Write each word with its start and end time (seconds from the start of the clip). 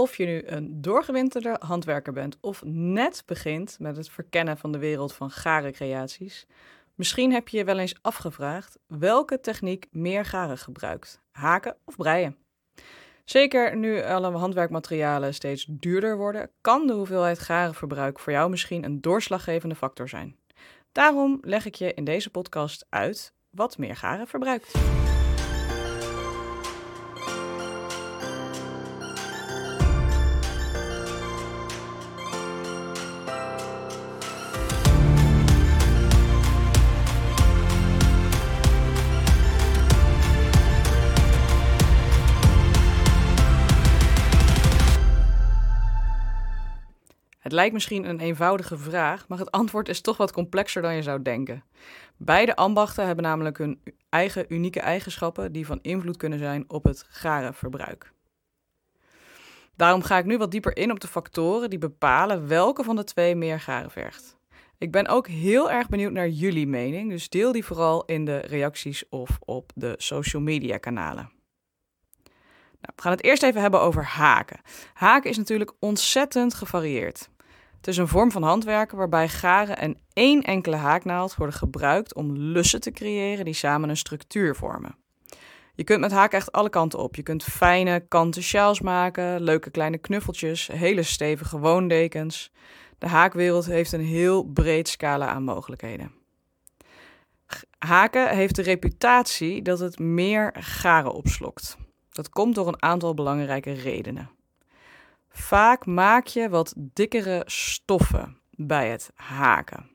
Of 0.00 0.16
je 0.16 0.26
nu 0.26 0.42
een 0.46 0.80
doorgewinterde 0.80 1.56
handwerker 1.58 2.12
bent 2.12 2.36
of 2.40 2.62
net 2.64 3.22
begint 3.26 3.76
met 3.78 3.96
het 3.96 4.10
verkennen 4.10 4.58
van 4.58 4.72
de 4.72 4.78
wereld 4.78 5.12
van 5.12 5.30
gare 5.30 5.70
creaties, 5.70 6.46
misschien 6.94 7.32
heb 7.32 7.48
je 7.48 7.56
je 7.56 7.64
wel 7.64 7.78
eens 7.78 7.94
afgevraagd 8.00 8.78
welke 8.86 9.40
techniek 9.40 9.86
meer 9.90 10.24
garen 10.24 10.58
gebruikt: 10.58 11.20
haken 11.30 11.76
of 11.84 11.96
breien. 11.96 12.36
Zeker 13.24 13.76
nu 13.76 14.02
alle 14.02 14.30
handwerkmaterialen 14.30 15.34
steeds 15.34 15.66
duurder 15.68 16.16
worden, 16.16 16.50
kan 16.60 16.86
de 16.86 16.92
hoeveelheid 16.92 17.38
garenverbruik 17.38 18.18
voor 18.18 18.32
jou 18.32 18.50
misschien 18.50 18.84
een 18.84 19.00
doorslaggevende 19.00 19.74
factor 19.74 20.08
zijn. 20.08 20.36
Daarom 20.92 21.38
leg 21.42 21.66
ik 21.66 21.74
je 21.74 21.94
in 21.94 22.04
deze 22.04 22.30
podcast 22.30 22.86
uit 22.88 23.32
wat 23.50 23.78
meer 23.78 23.96
garen 23.96 24.26
verbruikt. 24.26 24.74
Het 47.50 47.58
lijkt 47.58 47.74
misschien 47.74 48.08
een 48.08 48.20
eenvoudige 48.20 48.78
vraag, 48.78 49.28
maar 49.28 49.38
het 49.38 49.50
antwoord 49.50 49.88
is 49.88 50.00
toch 50.00 50.16
wat 50.16 50.32
complexer 50.32 50.82
dan 50.82 50.94
je 50.94 51.02
zou 51.02 51.22
denken. 51.22 51.64
Beide 52.16 52.56
ambachten 52.56 53.06
hebben 53.06 53.24
namelijk 53.24 53.58
hun 53.58 53.80
eigen 54.08 54.44
unieke 54.48 54.80
eigenschappen 54.80 55.52
die 55.52 55.66
van 55.66 55.78
invloed 55.82 56.16
kunnen 56.16 56.38
zijn 56.38 56.64
op 56.68 56.84
het 56.84 57.06
garenverbruik. 57.08 58.12
Daarom 59.76 60.02
ga 60.02 60.18
ik 60.18 60.24
nu 60.24 60.38
wat 60.38 60.50
dieper 60.50 60.76
in 60.76 60.90
op 60.90 61.00
de 61.00 61.08
factoren 61.08 61.70
die 61.70 61.78
bepalen 61.78 62.48
welke 62.48 62.84
van 62.84 62.96
de 62.96 63.04
twee 63.04 63.34
meer 63.34 63.60
garen 63.60 63.90
vergt. 63.90 64.36
Ik 64.78 64.90
ben 64.90 65.06
ook 65.06 65.26
heel 65.26 65.70
erg 65.70 65.88
benieuwd 65.88 66.12
naar 66.12 66.28
jullie 66.28 66.66
mening, 66.66 67.10
dus 67.10 67.28
deel 67.28 67.52
die 67.52 67.64
vooral 67.64 68.04
in 68.04 68.24
de 68.24 68.38
reacties 68.38 69.08
of 69.08 69.38
op 69.44 69.72
de 69.74 69.94
social 69.96 70.42
media 70.42 70.78
kanalen. 70.78 71.30
Nou, 72.80 72.92
we 72.96 73.02
gaan 73.02 73.12
het 73.12 73.24
eerst 73.24 73.42
even 73.42 73.60
hebben 73.60 73.80
over 73.80 74.04
haken. 74.04 74.60
Haken 74.94 75.30
is 75.30 75.36
natuurlijk 75.36 75.72
ontzettend 75.78 76.54
gevarieerd. 76.54 77.28
Het 77.80 77.88
is 77.88 77.96
een 77.96 78.08
vorm 78.08 78.30
van 78.30 78.42
handwerken 78.42 78.96
waarbij 78.96 79.28
garen 79.28 79.78
en 79.78 79.98
één 80.12 80.42
enkele 80.42 80.76
haaknaald 80.76 81.34
worden 81.34 81.56
gebruikt 81.56 82.14
om 82.14 82.36
lussen 82.36 82.80
te 82.80 82.90
creëren 82.90 83.44
die 83.44 83.54
samen 83.54 83.88
een 83.88 83.96
structuur 83.96 84.56
vormen. 84.56 84.96
Je 85.74 85.84
kunt 85.84 86.00
met 86.00 86.10
haken 86.10 86.38
echt 86.38 86.52
alle 86.52 86.68
kanten 86.68 86.98
op. 86.98 87.16
Je 87.16 87.22
kunt 87.22 87.44
fijne 87.44 88.00
kanten 88.08 88.42
sjaals 88.42 88.80
maken, 88.80 89.42
leuke 89.42 89.70
kleine 89.70 89.98
knuffeltjes, 89.98 90.66
hele 90.66 91.02
stevige 91.02 91.58
woondekens. 91.58 92.52
De 92.98 93.06
haakwereld 93.06 93.66
heeft 93.66 93.92
een 93.92 94.04
heel 94.04 94.42
breed 94.42 94.88
scala 94.88 95.28
aan 95.28 95.42
mogelijkheden. 95.42 96.12
Haken 97.78 98.28
heeft 98.36 98.56
de 98.56 98.62
reputatie 98.62 99.62
dat 99.62 99.78
het 99.78 99.98
meer 99.98 100.54
garen 100.58 101.12
opslokt. 101.12 101.76
Dat 102.12 102.28
komt 102.28 102.54
door 102.54 102.68
een 102.68 102.82
aantal 102.82 103.14
belangrijke 103.14 103.72
redenen. 103.72 104.30
Vaak 105.30 105.86
maak 105.86 106.26
je 106.26 106.48
wat 106.48 106.74
dikkere 106.76 107.42
stoffen 107.46 108.38
bij 108.50 108.90
het 108.90 109.10
haken, 109.14 109.90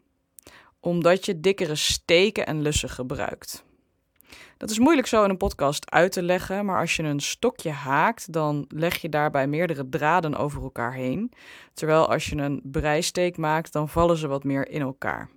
omdat 0.80 1.26
je 1.26 1.40
dikkere 1.40 1.76
steken 1.76 2.46
en 2.46 2.62
lussen 2.62 2.90
gebruikt. 2.90 3.66
Dat 4.58 4.70
is 4.70 4.80
moeilijk 4.80 5.08
zo 5.08 5.24
in 5.24 5.30
een 5.30 5.38
podcast 5.38 5.92
uit 5.92 6.12
te 6.12 6.24
leggen, 6.24 6.66
maar 6.66 6.80
als 6.80 6.96
je 6.96 7.04
een 7.04 7.20
stokje 7.20 7.72
haakt, 7.72 8.34
dan 8.34 8.66
leg 8.68 8.96
je 8.96 9.10
daarbij 9.10 9.48
meerdere 9.48 9.90
draden 9.90 10.36
over 10.36 10.62
elkaar 10.64 10.94
heen. 10.94 11.32
Terwijl 11.74 12.10
als 12.10 12.26
je 12.26 12.36
een 12.36 12.62
breisteek 12.64 13.38
maakt, 13.38 13.74
dan 13.74 13.90
vallen 13.90 14.18
ze 14.18 14.28
wat 14.28 14.44
meer 14.44 14.70
in 14.70 14.82
elkaar. 14.82 15.30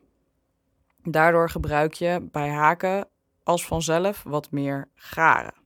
Daardoor 1.02 1.50
gebruik 1.50 1.94
je 1.94 2.28
bij 2.30 2.48
haken 2.48 3.08
als 3.42 3.66
vanzelf 3.66 4.22
wat 4.22 4.50
meer 4.50 4.88
garen. 4.94 5.57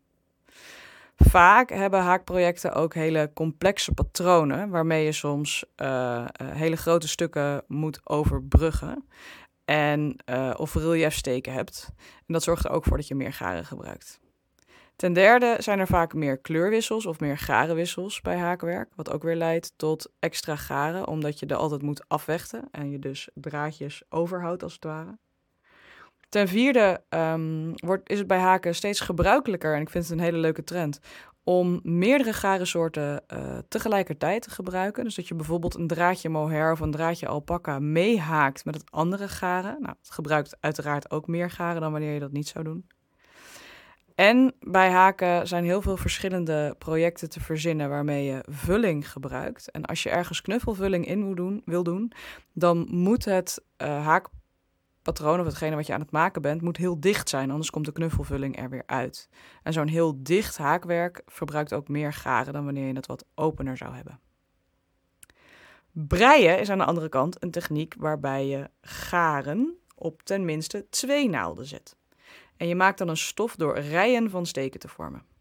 Vaak 1.24 1.70
hebben 1.70 2.00
haakprojecten 2.00 2.72
ook 2.72 2.94
hele 2.94 3.30
complexe 3.34 3.92
patronen, 3.92 4.68
waarmee 4.68 5.04
je 5.04 5.12
soms 5.12 5.64
uh, 5.76 6.24
hele 6.44 6.76
grote 6.76 7.08
stukken 7.08 7.64
moet 7.66 8.00
overbruggen. 8.04 9.06
En, 9.64 10.16
uh, 10.30 10.54
of 10.56 10.74
reliefsteken 10.74 11.52
hebt. 11.52 11.90
En 11.96 12.32
dat 12.34 12.42
zorgt 12.42 12.64
er 12.64 12.70
ook 12.70 12.84
voor 12.84 12.96
dat 12.96 13.08
je 13.08 13.14
meer 13.14 13.32
garen 13.32 13.64
gebruikt. 13.64 14.20
Ten 14.96 15.12
derde 15.12 15.56
zijn 15.58 15.78
er 15.78 15.86
vaak 15.86 16.14
meer 16.14 16.38
kleurwissels 16.38 17.06
of 17.06 17.20
meer 17.20 17.38
garenwissels 17.38 18.20
bij 18.20 18.36
haakwerk, 18.36 18.92
wat 18.94 19.10
ook 19.10 19.22
weer 19.22 19.36
leidt 19.36 19.72
tot 19.76 20.12
extra 20.18 20.56
garen, 20.56 21.08
omdat 21.08 21.38
je 21.38 21.46
er 21.46 21.56
altijd 21.56 21.82
moet 21.82 22.08
afvechten 22.08 22.68
en 22.70 22.90
je 22.90 22.98
dus 22.98 23.28
draadjes 23.34 24.02
overhoudt 24.08 24.62
als 24.62 24.72
het 24.72 24.84
ware. 24.84 25.18
Ten 26.32 26.48
vierde 26.48 27.02
um, 27.08 27.72
wordt, 27.74 28.10
is 28.10 28.18
het 28.18 28.26
bij 28.26 28.38
haken 28.38 28.74
steeds 28.74 29.00
gebruikelijker, 29.00 29.74
en 29.74 29.80
ik 29.80 29.90
vind 29.90 30.04
het 30.04 30.12
een 30.12 30.24
hele 30.24 30.38
leuke 30.38 30.64
trend, 30.64 31.00
om 31.44 31.80
meerdere 31.82 32.32
garensoorten 32.32 33.22
uh, 33.34 33.58
tegelijkertijd 33.68 34.42
te 34.42 34.50
gebruiken. 34.50 35.04
Dus 35.04 35.14
dat 35.14 35.28
je 35.28 35.34
bijvoorbeeld 35.34 35.74
een 35.74 35.86
draadje 35.86 36.28
mohair 36.28 36.72
of 36.72 36.80
een 36.80 36.90
draadje 36.90 37.26
alpaca 37.26 37.78
meehaakt 37.78 38.64
met 38.64 38.74
het 38.74 38.90
andere 38.90 39.28
garen. 39.28 39.76
Nou, 39.80 39.94
het 40.02 40.10
gebruikt 40.10 40.56
uiteraard 40.60 41.10
ook 41.10 41.26
meer 41.26 41.50
garen 41.50 41.80
dan 41.80 41.92
wanneer 41.92 42.12
je 42.12 42.20
dat 42.20 42.32
niet 42.32 42.48
zou 42.48 42.64
doen. 42.64 42.86
En 44.14 44.54
bij 44.60 44.90
haken 44.90 45.48
zijn 45.48 45.64
heel 45.64 45.82
veel 45.82 45.96
verschillende 45.96 46.74
projecten 46.78 47.28
te 47.28 47.40
verzinnen 47.40 47.88
waarmee 47.88 48.24
je 48.24 48.44
vulling 48.48 49.10
gebruikt. 49.10 49.70
En 49.70 49.84
als 49.84 50.02
je 50.02 50.10
ergens 50.10 50.40
knuffelvulling 50.40 51.06
in 51.06 51.24
wil 51.24 51.34
doen, 51.34 51.62
wil 51.64 51.82
doen 51.82 52.12
dan 52.52 52.86
moet 52.90 53.24
het 53.24 53.62
uh, 53.82 54.06
haak 54.06 54.28
patroon 55.02 55.40
of 55.40 55.46
hetgene 55.46 55.76
wat 55.76 55.86
je 55.86 55.92
aan 55.92 56.00
het 56.00 56.10
maken 56.10 56.42
bent, 56.42 56.62
moet 56.62 56.76
heel 56.76 57.00
dicht 57.00 57.28
zijn, 57.28 57.50
anders 57.50 57.70
komt 57.70 57.84
de 57.84 57.92
knuffelvulling 57.92 58.58
er 58.58 58.70
weer 58.70 58.82
uit. 58.86 59.28
En 59.62 59.72
zo'n 59.72 59.88
heel 59.88 60.22
dicht 60.22 60.58
haakwerk 60.58 61.22
verbruikt 61.26 61.72
ook 61.72 61.88
meer 61.88 62.12
garen 62.12 62.52
dan 62.52 62.64
wanneer 62.64 62.86
je 62.86 62.94
het 62.94 63.06
wat 63.06 63.24
opener 63.34 63.76
zou 63.76 63.94
hebben. 63.94 64.20
Breien 65.92 66.60
is 66.60 66.70
aan 66.70 66.78
de 66.78 66.84
andere 66.84 67.08
kant 67.08 67.42
een 67.42 67.50
techniek 67.50 67.94
waarbij 67.98 68.46
je 68.46 68.70
garen 68.80 69.76
op 69.94 70.22
ten 70.22 70.44
minste 70.44 70.86
twee 70.90 71.28
naalden 71.28 71.66
zet. 71.66 71.96
En 72.56 72.68
je 72.68 72.74
maakt 72.74 72.98
dan 72.98 73.08
een 73.08 73.16
stof 73.16 73.56
door 73.56 73.78
rijen 73.78 74.30
van 74.30 74.46
steken 74.46 74.80
te 74.80 74.88
vormen. 74.88 75.31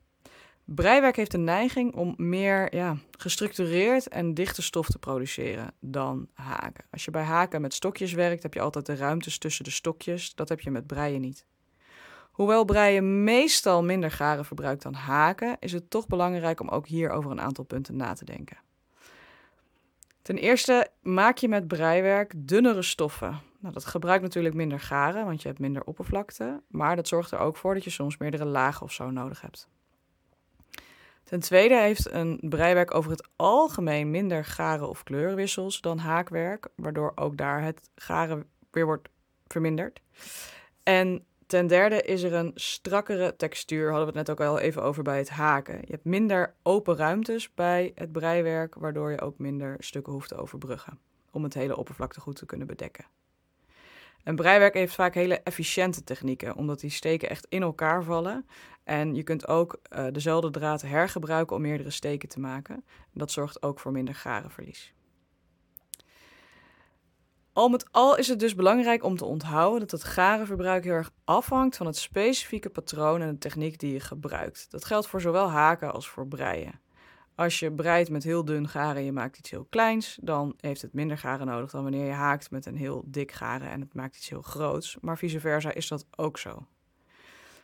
Breiwerk 0.75 1.15
heeft 1.15 1.31
de 1.31 1.37
neiging 1.37 1.95
om 1.95 2.13
meer 2.17 2.75
ja, 2.75 2.97
gestructureerd 3.17 4.07
en 4.07 4.33
dichte 4.33 4.61
stof 4.61 4.87
te 4.87 4.99
produceren 4.99 5.73
dan 5.79 6.27
haken. 6.33 6.83
Als 6.91 7.05
je 7.05 7.11
bij 7.11 7.23
haken 7.23 7.61
met 7.61 7.73
stokjes 7.73 8.13
werkt, 8.13 8.43
heb 8.43 8.53
je 8.53 8.61
altijd 8.61 8.85
de 8.85 8.95
ruimtes 8.95 9.37
tussen 9.37 9.63
de 9.63 9.71
stokjes. 9.71 10.35
Dat 10.35 10.49
heb 10.49 10.59
je 10.59 10.71
met 10.71 10.87
breien 10.87 11.21
niet. 11.21 11.45
Hoewel 12.31 12.65
breien 12.65 13.23
meestal 13.23 13.83
minder 13.83 14.11
garen 14.11 14.45
verbruikt 14.45 14.81
dan 14.81 14.93
haken, 14.93 15.57
is 15.59 15.71
het 15.71 15.89
toch 15.89 16.07
belangrijk 16.07 16.59
om 16.59 16.69
ook 16.69 16.87
hier 16.87 17.09
over 17.09 17.31
een 17.31 17.41
aantal 17.41 17.63
punten 17.63 17.95
na 17.95 18.13
te 18.13 18.25
denken. 18.25 18.57
Ten 20.21 20.37
eerste 20.37 20.87
maak 21.01 21.37
je 21.37 21.47
met 21.47 21.67
breiwerk 21.67 22.33
dunnere 22.37 22.81
stoffen. 22.81 23.39
Nou, 23.59 23.73
dat 23.73 23.85
gebruikt 23.85 24.23
natuurlijk 24.23 24.55
minder 24.55 24.79
garen, 24.79 25.25
want 25.25 25.41
je 25.41 25.47
hebt 25.47 25.59
minder 25.59 25.83
oppervlakte. 25.83 26.61
Maar 26.67 26.95
dat 26.95 27.07
zorgt 27.07 27.31
er 27.31 27.39
ook 27.39 27.57
voor 27.57 27.73
dat 27.73 27.83
je 27.83 27.89
soms 27.89 28.17
meerdere 28.17 28.45
lagen 28.45 28.81
of 28.81 28.91
zo 28.91 29.09
nodig 29.09 29.41
hebt. 29.41 29.69
Ten 31.31 31.39
tweede 31.39 31.75
heeft 31.75 32.11
een 32.11 32.39
breiwerk 32.41 32.93
over 32.93 33.11
het 33.11 33.27
algemeen 33.35 34.11
minder 34.11 34.45
garen 34.45 34.89
of 34.89 35.03
kleurwissels 35.03 35.81
dan 35.81 35.97
haakwerk, 35.97 36.67
waardoor 36.75 37.11
ook 37.15 37.37
daar 37.37 37.63
het 37.63 37.89
garen 37.95 38.45
weer 38.71 38.85
wordt 38.85 39.09
verminderd. 39.47 40.01
En 40.83 41.25
ten 41.47 41.67
derde 41.67 42.01
is 42.01 42.23
er 42.23 42.33
een 42.33 42.51
strakkere 42.55 43.35
textuur, 43.35 43.89
hadden 43.89 44.13
we 44.13 44.17
het 44.17 44.27
net 44.27 44.39
ook 44.39 44.47
al 44.47 44.59
even 44.59 44.83
over 44.83 45.03
bij 45.03 45.17
het 45.17 45.29
haken. 45.29 45.75
Je 45.75 45.91
hebt 45.91 46.05
minder 46.05 46.53
open 46.63 46.95
ruimtes 46.95 47.53
bij 47.53 47.91
het 47.95 48.11
breiwerk, 48.11 48.75
waardoor 48.75 49.11
je 49.11 49.21
ook 49.21 49.37
minder 49.37 49.75
stukken 49.79 50.13
hoeft 50.13 50.29
te 50.29 50.37
overbruggen 50.37 50.99
om 51.31 51.43
het 51.43 51.53
hele 51.53 51.77
oppervlakte 51.77 52.19
goed 52.19 52.35
te 52.35 52.45
kunnen 52.45 52.67
bedekken. 52.67 53.05
Een 54.23 54.35
breiwerk 54.35 54.73
heeft 54.73 54.95
vaak 54.95 55.13
hele 55.13 55.41
efficiënte 55.41 56.03
technieken, 56.03 56.55
omdat 56.55 56.79
die 56.79 56.89
steken 56.89 57.29
echt 57.29 57.45
in 57.49 57.61
elkaar 57.61 58.03
vallen. 58.03 58.45
En 58.83 59.15
je 59.15 59.23
kunt 59.23 59.47
ook 59.47 59.79
uh, 59.89 60.05
dezelfde 60.11 60.49
draad 60.49 60.81
hergebruiken 60.81 61.55
om 61.55 61.61
meerdere 61.61 61.89
steken 61.89 62.29
te 62.29 62.39
maken. 62.39 62.85
Dat 63.13 63.31
zorgt 63.31 63.63
ook 63.63 63.79
voor 63.79 63.91
minder 63.91 64.15
garenverlies. 64.15 64.93
Al 67.53 67.69
met 67.69 67.91
al 67.91 68.17
is 68.17 68.27
het 68.27 68.39
dus 68.39 68.55
belangrijk 68.55 69.03
om 69.03 69.17
te 69.17 69.25
onthouden 69.25 69.79
dat 69.79 69.91
het 69.91 70.03
garenverbruik 70.03 70.83
heel 70.83 70.93
erg 70.93 71.11
afhangt 71.23 71.77
van 71.77 71.85
het 71.85 71.97
specifieke 71.97 72.69
patroon 72.69 73.21
en 73.21 73.29
de 73.29 73.37
techniek 73.37 73.79
die 73.79 73.93
je 73.93 73.99
gebruikt. 73.99 74.67
Dat 74.69 74.85
geldt 74.85 75.07
voor 75.07 75.21
zowel 75.21 75.49
haken 75.49 75.93
als 75.93 76.09
voor 76.09 76.27
breien. 76.27 76.79
Als 77.41 77.59
je 77.59 77.71
breidt 77.71 78.09
met 78.09 78.23
heel 78.23 78.45
dun 78.45 78.67
garen 78.67 78.95
en 78.95 79.03
je 79.03 79.11
maakt 79.11 79.37
iets 79.37 79.49
heel 79.49 79.67
kleins, 79.69 80.17
dan 80.21 80.53
heeft 80.57 80.81
het 80.81 80.93
minder 80.93 81.17
garen 81.17 81.45
nodig 81.45 81.71
dan 81.71 81.83
wanneer 81.83 82.05
je 82.05 82.11
haakt 82.11 82.51
met 82.51 82.65
een 82.65 82.75
heel 82.75 83.03
dik 83.05 83.31
garen 83.31 83.69
en 83.69 83.81
het 83.81 83.93
maakt 83.93 84.15
iets 84.15 84.29
heel 84.29 84.41
groots. 84.41 84.97
Maar 84.99 85.17
vice 85.17 85.39
versa 85.39 85.73
is 85.73 85.87
dat 85.87 86.05
ook 86.15 86.37
zo. 86.37 86.65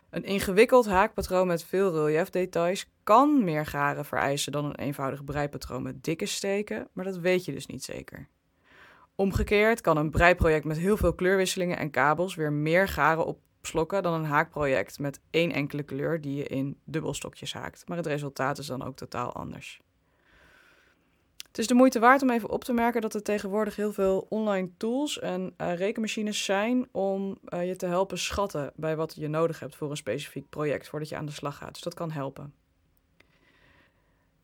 Een 0.09 0.23
ingewikkeld 0.23 0.85
haakpatroon 0.85 1.47
met 1.47 1.63
veel 1.63 2.07
reliefdetails 2.07 2.89
kan 3.03 3.43
meer 3.43 3.65
garen 3.65 4.05
vereisen 4.05 4.51
dan 4.51 4.65
een 4.65 4.75
eenvoudig 4.75 5.23
breipatroon 5.23 5.83
met 5.83 6.03
dikke 6.03 6.25
steken, 6.25 6.87
maar 6.93 7.05
dat 7.05 7.17
weet 7.17 7.45
je 7.45 7.51
dus 7.51 7.65
niet 7.65 7.83
zeker. 7.83 8.27
Omgekeerd 9.15 9.81
kan 9.81 9.97
een 9.97 10.09
breiproject 10.09 10.65
met 10.65 10.77
heel 10.77 10.97
veel 10.97 11.13
kleurwisselingen 11.13 11.77
en 11.77 11.91
kabels 11.91 12.35
weer 12.35 12.53
meer 12.53 12.87
garen 12.87 13.25
dan 13.71 14.13
een 14.13 14.25
haakproject 14.25 14.99
met 14.99 15.19
één 15.29 15.51
enkele 15.51 15.83
kleur 15.83 16.21
die 16.21 16.35
je 16.35 16.47
in 16.47 16.77
dubbelstokjes 16.83 17.53
haakt, 17.53 17.87
maar 17.87 17.97
het 17.97 18.05
resultaat 18.05 18.57
is 18.57 18.65
dan 18.65 18.83
ook 18.83 18.95
totaal 18.95 19.33
anders. 19.33 19.81
Het 21.57 21.65
is 21.65 21.71
de 21.71 21.77
moeite 21.77 21.99
waard 21.99 22.21
om 22.21 22.29
even 22.29 22.49
op 22.49 22.63
te 22.63 22.73
merken 22.73 23.01
dat 23.01 23.13
er 23.13 23.23
tegenwoordig 23.23 23.75
heel 23.75 23.93
veel 23.93 24.25
online 24.29 24.69
tools 24.77 25.19
en 25.19 25.53
uh, 25.57 25.75
rekenmachines 25.75 26.45
zijn 26.45 26.87
om 26.91 27.37
uh, 27.49 27.67
je 27.67 27.75
te 27.75 27.85
helpen 27.85 28.17
schatten 28.17 28.71
bij 28.75 28.95
wat 28.95 29.15
je 29.15 29.27
nodig 29.27 29.59
hebt 29.59 29.75
voor 29.75 29.89
een 29.89 29.97
specifiek 29.97 30.49
project 30.49 30.87
voordat 30.87 31.09
je 31.09 31.15
aan 31.15 31.25
de 31.25 31.31
slag 31.31 31.57
gaat. 31.57 31.73
Dus 31.73 31.81
dat 31.81 31.93
kan 31.93 32.11
helpen. 32.11 32.53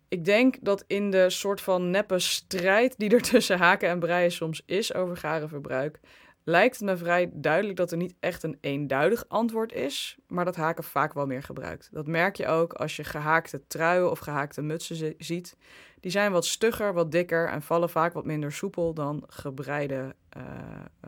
Ik 0.08 0.26
denk 0.26 0.56
dat 0.62 0.84
in 0.88 1.12
de 1.12 1.30
soort 1.30 1.62
van 1.62 1.90
neppe 1.90 2.20
strijd 2.20 2.96
die 2.98 3.10
er 3.10 3.22
tussen 3.32 3.58
haken 3.58 3.90
en 3.90 4.00
breien 4.00 4.32
soms 4.32 4.62
is 4.66 4.94
over 4.94 5.18
garenverbruik, 5.18 6.00
lijkt 6.44 6.76
het 6.76 6.86
me 6.86 6.98
vrij 6.98 7.30
duidelijk 7.34 7.78
dat 7.78 7.92
er 7.92 7.98
niet 7.98 8.16
echt 8.20 8.44
een 8.44 8.58
eenduidig 8.62 9.26
antwoord 9.28 9.74
is, 9.74 10.18
maar 10.28 10.46
dat 10.46 10.56
haken 10.56 10.84
vaak 10.84 11.14
wel 11.14 11.26
meer 11.26 11.44
gebruikt. 11.44 11.90
Dat 11.92 12.08
merk 12.08 12.36
je 12.36 12.48
ook 12.48 12.74
als 12.74 12.96
je 12.96 13.04
gehaakte 13.04 13.68
truien 13.68 14.12
of 14.12 14.20
gehaakte 14.20 14.62
mutsen 14.62 15.16
ziet. 15.18 15.58
Die 16.00 16.12
zijn 16.12 16.32
wat 16.32 16.46
stugger, 16.46 16.94
wat 16.94 17.12
dikker 17.12 17.50
en 17.50 17.62
vallen 17.62 17.90
vaak 17.90 18.14
wat 18.14 18.26
minder 18.26 18.52
soepel 18.52 18.94
dan 18.94 19.24
gebreide 19.28 20.16
uh, 20.38 20.44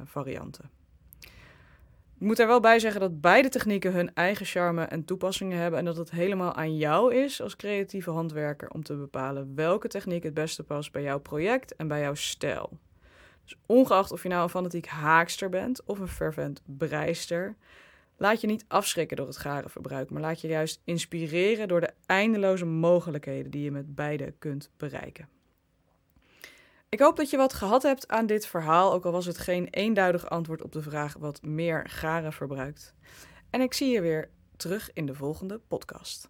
varianten. 0.04 0.70
Ik 2.20 2.22
moet 2.22 2.40
er 2.40 2.48
wel 2.48 2.60
bij 2.60 2.80
zeggen 2.80 3.02
dat 3.02 3.22
beide 3.22 3.50
technieken 3.50 3.94
hun 3.94 4.14
eigen 4.14 4.46
charme 4.46 4.84
en 4.84 5.06
toepassingen 5.06 5.58
hebben 5.58 5.80
en 5.80 5.86
dat 5.86 5.98
het 5.98 6.12
helemaal 6.12 6.54
aan 6.54 6.78
jou 6.78 7.16
is 7.16 7.42
als 7.42 7.56
creatieve 7.56 8.10
handwerker 8.10 8.70
om 8.70 8.84
te 8.84 8.96
bepalen 8.96 9.56
welke 9.56 9.88
techniek 9.88 10.24
het 10.24 10.34
beste 10.34 10.64
past 10.64 10.92
bij 10.92 11.02
jouw 11.02 11.20
project 11.20 11.76
en 11.76 11.88
bij 11.88 12.02
jouw 12.02 12.14
stijl. 12.14 12.78
Dus 13.46 13.58
ongeacht 13.66 14.12
of 14.12 14.24
je 14.24 14.30
nou 14.30 14.44
een 14.44 14.50
fanatiek 14.50 14.88
haakster 14.88 15.50
bent 15.50 15.84
of 15.84 16.00
een 16.00 16.08
fervent 16.08 16.62
breister, 16.66 17.56
laat 18.18 18.42
je 18.42 18.48
niet 18.48 18.66
afschrikken 18.68 19.18
door 19.18 19.28
het 19.28 19.38
garenverbruik, 19.38 20.10
maar 20.10 20.22
laat 20.22 20.42
je 20.42 20.48
juist 20.48 20.82
inspireren 20.84 21.68
door 21.68 21.82
de 21.82 21.94
eindeloze 22.06 22.66
mogelijkheden 22.66 23.52
die 23.52 23.64
je 23.64 23.72
met 23.72 23.96
beide 23.96 24.34
kunt 24.40 24.70
bereiken. 24.78 25.30
Ik 26.90 27.00
hoop 27.00 27.16
dat 27.16 27.30
je 27.30 27.38
wat 27.38 27.54
gehad 27.54 27.84
hebt 27.84 28.08
aan 28.08 28.26
dit 28.26 28.48
verhaal, 28.48 28.94
ook 28.94 29.06
al 29.06 29.12
was 29.12 29.26
het 29.26 29.38
geen 29.38 29.68
eenduidig 29.70 30.30
antwoord 30.30 30.62
op 30.62 30.72
de 30.72 30.82
vraag 30.82 31.14
wat 31.20 31.42
meer 31.42 31.90
garen 31.90 32.34
verbruikt. 32.34 32.94
En 33.50 33.62
ik 33.62 33.74
zie 33.74 33.90
je 33.90 34.02
weer 34.02 34.30
terug 34.58 34.94
in 34.94 35.06
de 35.06 35.16
volgende 35.16 35.60
podcast. 35.68 36.30